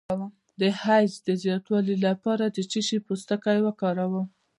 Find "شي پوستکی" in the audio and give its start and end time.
2.87-3.57